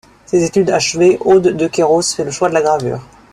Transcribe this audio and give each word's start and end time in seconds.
Ses 0.25 0.43
études 0.43 0.71
achevées, 0.71 1.19
Aude 1.19 1.55
de 1.55 1.67
Kerros 1.67 2.01
fait 2.01 2.23
le 2.23 2.31
choix 2.31 2.49
de 2.49 2.55
la 2.55 2.63
gravure. 2.63 3.05